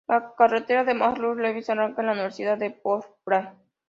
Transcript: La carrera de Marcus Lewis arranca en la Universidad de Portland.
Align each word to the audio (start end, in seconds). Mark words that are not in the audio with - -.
La 0.07 0.33
carrera 0.35 0.83
de 0.83 0.95
Marcus 0.95 1.37
Lewis 1.37 1.69
arranca 1.69 2.01
en 2.01 2.07
la 2.07 2.13
Universidad 2.13 2.57
de 2.57 2.71
Portland. 2.71 3.49